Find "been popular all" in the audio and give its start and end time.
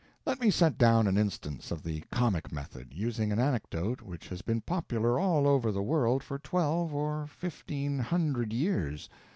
4.41-5.47